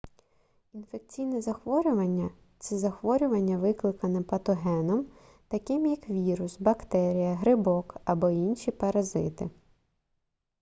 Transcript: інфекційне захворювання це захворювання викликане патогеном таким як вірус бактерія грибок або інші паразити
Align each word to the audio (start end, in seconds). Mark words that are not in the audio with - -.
інфекційне 0.73 1.41
захворювання 1.41 2.29
це 2.59 2.77
захворювання 2.77 3.57
викликане 3.57 4.21
патогеном 4.21 5.05
таким 5.47 5.85
як 5.85 6.09
вірус 6.09 6.59
бактерія 6.59 7.33
грибок 7.33 7.97
або 8.05 8.29
інші 8.29 8.71
паразити 8.71 9.49